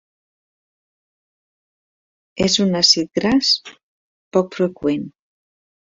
És 2.47 2.57
un 2.65 2.73
àcid 2.81 3.11
gras 3.21 3.53
poc 4.39 4.55
freqüent. 4.61 5.09